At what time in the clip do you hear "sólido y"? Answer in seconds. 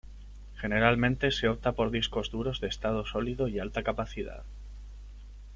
3.05-3.59